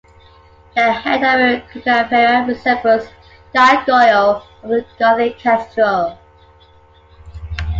The 0.75 0.91
head 0.93 1.17
of 1.23 1.39
the 1.63 1.79
Cucafera 1.81 2.47
resembles 2.47 3.05
a 3.05 3.09
gargoyle 3.53 4.43
of 4.63 4.69
the 4.69 4.83
Gothic 4.97 5.37
Cathedral. 5.37 6.17